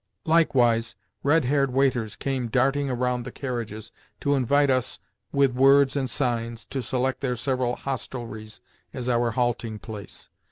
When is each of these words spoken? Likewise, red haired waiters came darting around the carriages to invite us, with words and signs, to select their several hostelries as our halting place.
Likewise, 0.25 0.95
red 1.21 1.45
haired 1.45 1.71
waiters 1.71 2.15
came 2.15 2.47
darting 2.47 2.89
around 2.89 3.21
the 3.23 3.31
carriages 3.31 3.91
to 4.19 4.33
invite 4.33 4.71
us, 4.71 4.97
with 5.31 5.53
words 5.53 5.95
and 5.95 6.09
signs, 6.09 6.65
to 6.65 6.81
select 6.81 7.21
their 7.21 7.35
several 7.35 7.75
hostelries 7.75 8.61
as 8.95 9.07
our 9.07 9.29
halting 9.29 9.77
place. 9.77 10.27